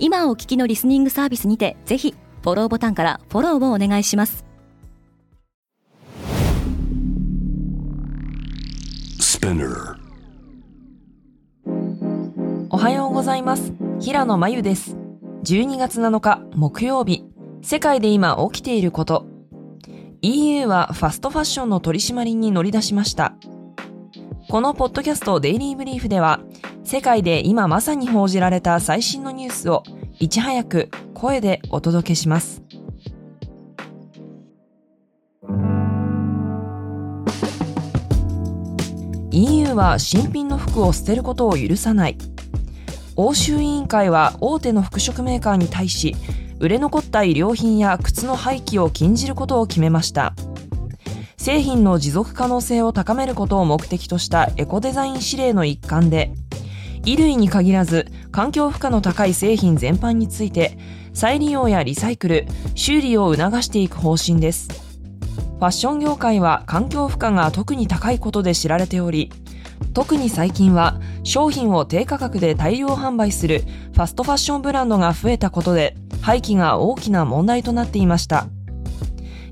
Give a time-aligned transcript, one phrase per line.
[0.00, 4.44] 今お聞きのリスニングサービスにてぜひフォローボタンからフォローをお願いします。
[12.70, 13.72] おはようございます。
[13.98, 14.96] 平野真由です。
[15.44, 17.24] 12月7日木曜日。
[17.62, 19.26] 世界で今起きていること。
[20.22, 23.34] EU はファストファッションの取り締まりに乗り出しました。
[24.48, 26.40] このポッドキャストデイリーブリーフでは
[26.88, 29.82] 世界で今まさに報じられた最新のニュースを
[30.18, 32.62] いち早く声でお届けします。
[39.30, 42.16] EU は新品の服を捨てることを許さない。
[43.16, 46.16] 欧州委員会は大手の服飾メーカーに対し、
[46.58, 50.32] 売れ残った衣料品や靴の廃棄を禁じることを決めました。
[51.36, 56.32] 製品の持続可能性を高めることを目的としたエコデザイン指令の一環で、
[57.08, 60.76] 衣類に限らず環境負荷の高い製品全般について
[61.14, 64.68] 再利用やリサイクル、修理を促していく方針です。
[64.68, 69.32] ファッション業界は環境負荷が特に高いことで知られており、
[69.94, 73.64] 特に最近は商品を低価格で大量販売する
[73.94, 78.48] ファストファッションブランドが増えたことで廃棄が大きな問題となっていました。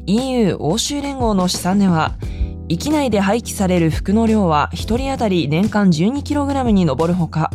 [0.04, 2.16] EU 欧州連合の試算では
[2.68, 7.50] 域内で廃棄される服の量は1人当たり年間 12kg に上るほか、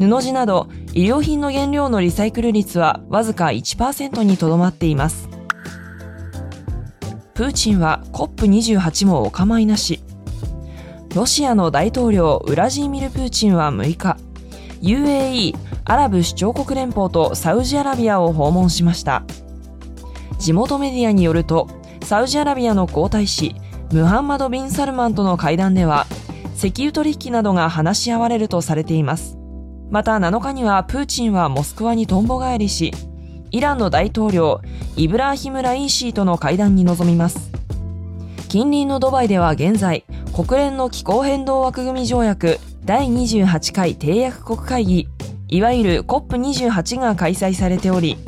[0.00, 5.28] 布地など衣料品の原料のリサイクル率はわずか1%にとどまっています。
[7.34, 10.00] プーチンは COP28 もお構いなし。
[11.14, 14.16] ロシアの大統領ウラジーミル・プーチンは6日、
[14.80, 19.24] UAE アラブ首長国連邦とサウジアラビアを訪問しました。
[20.38, 21.68] 地元メディアによると、
[22.02, 23.54] サウジアラビアの皇太子
[23.92, 26.06] ムハンマド・ビン・サルマンとの会談では、
[26.56, 29.36] 石油取引などが話し合われるとされています。
[29.90, 32.92] また7日にはプーチンはモスクワにとんぼ返りし、
[33.50, 34.60] イランの大統領
[34.94, 37.50] イブラーヒム・ライーシーとの会談に臨みます。
[38.48, 45.08] 近隣のドバイでは現在、国連の気候変動枠組み条約第28回締約国会議、
[45.48, 48.18] いわゆる COP28 が開催されており、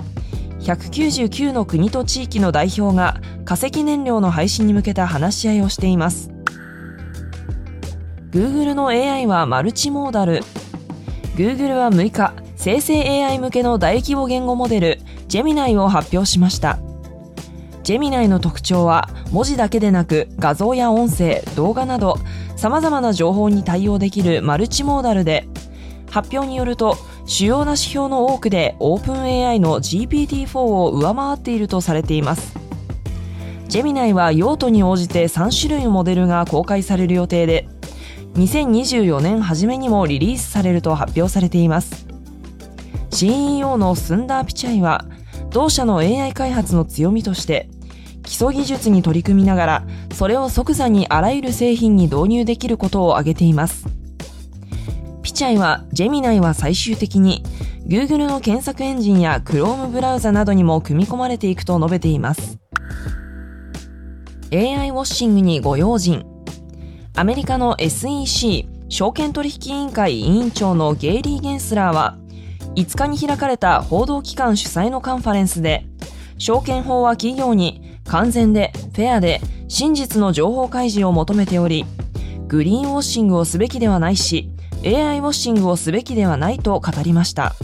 [0.62, 6.31] 199の国と地域の代表が化石燃料の廃止に向けた話し合いをしています。
[8.31, 10.41] Google の AI はマルチモーダル。
[11.34, 16.79] Google は6日生成 AI 向けの大規模言語モデルジェミナイを発表しました。
[17.83, 22.17] ジェミナイの特徴は文字だけでなく画像や音声動画など
[22.56, 25.49] 様々な情報に対応できるマルチモーダルで
[26.12, 32.55] 発表によると主要な指標の多くで OpenAI の GPT-4 を上回っているとされています。
[33.67, 37.67] ジェミナイは用途に応じて3種類のモデルが公開される予定で
[38.34, 42.06] 2024年初めにもリリースされると発表されています。
[43.11, 45.06] CEO のスンダー・ピチャイは
[45.49, 47.71] 同社の AI 開発の強みとして
[48.23, 54.02] 基礎技術に取り組みながらそれを即座にあらゆる製品に導入できることを挙げています。
[55.43, 57.43] ピチャイは、ジェミナイは最終的に、
[57.89, 62.61] Google の検索エンジンや Chrome ブラウザなどにも組み込まれていくと述べています。
[64.53, 66.25] AI ウォッシングにご用心。
[67.17, 72.19] アメリカの SEC 証券取引委員会委員長のゲイリー・ゲンスラーは、
[72.77, 75.87] 5日に開かれた報道機関主催のカンファレンスで、
[76.39, 81.85] 証券法は企業に完全でフェアで真実の情報開示を求めており、
[82.47, 84.52] グリーンウォッシングをすべきではないし、
[84.84, 87.54] AI ウォッシングをすべきではないと語りました。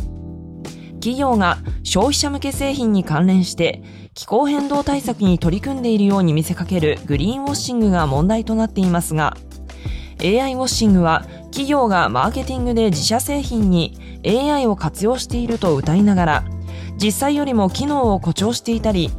[1.01, 3.83] 企業が消費者向け製品に関連して
[4.15, 9.37] 気候変動対策に取り組んでいるように見せかけるグリーンウォッシングが問題となっていますが
[10.21, 16.45] AI ウォッシングは企業がマーケティングで自社製品に AI を活用していると謳いながら
[17.01, 19.11] 実際よりも機能を誇張していたり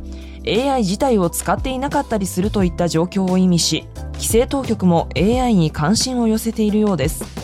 [0.45, 7.38] AI 自体を使っていなかったりするといった状況を意味し規制当局も AI に関心を寄せているようです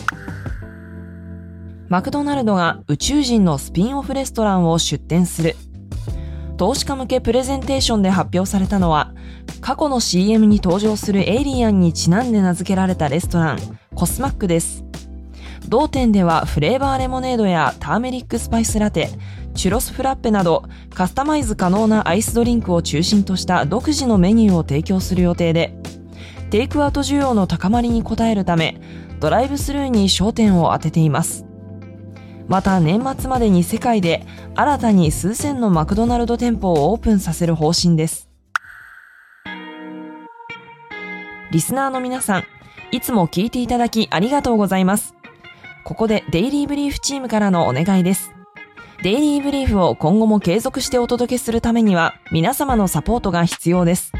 [1.88, 5.56] マクドナルドが宇宙人のスピンオフレストランを出店する。
[6.56, 9.12] 投資家向けプレゼンテーションで発表されたのは、
[9.60, 13.58] 過去の CM に登場するエイリアンにちなんで名付けられたレストラン、
[13.94, 14.84] コスマックです。
[15.68, 19.10] 同店ではフレーバーレモネードやターメリックスパイスラテ、
[19.56, 25.74] チュロスフラッペなどカスタマイズ可能なアイスドリンクを中心とした独自のメニューを提供する予定で
[26.50, 28.78] テイクアウト需要の高まりに応えるため
[29.18, 31.46] ドライブスルーに焦点を当てています
[32.48, 38.28] また年末までに世界で新たに数千のマクドナルド店舗をオープンさせる方針です。
[41.50, 42.44] リスナーの皆さん
[42.92, 45.14] いつも聞いていただきありがとうございます。
[45.84, 48.32] ここでデイリーブリーフチームからのお願いです。
[49.02, 54.12] デイリーブリーフを今後も継続してお届けするためには皆様のサポートが必要です。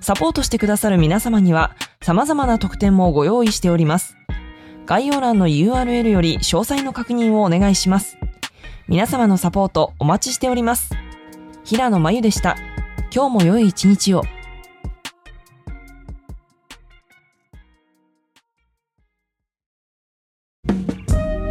[0.00, 4.16] サポートしてくださる皆様には様々な特典もご用意しております。
[4.86, 8.18] 概要欄の URL より詳細の確認をお願いします。
[8.86, 10.90] 皆様のサポートお待ちしております。
[11.64, 12.56] 平野真由でした。
[13.14, 14.22] 今日も良い一日を。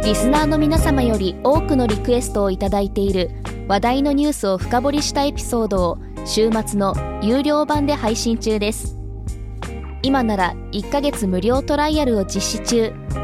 [0.04, 3.30] リスナーの皆様より多くのリクエストをいただいている
[3.66, 8.96] 話題のニュースを深掘りしたエピソードを週末の有料版で配信中です。
[10.02, 13.23] 今なら1ヶ月無料トライアルを実施中。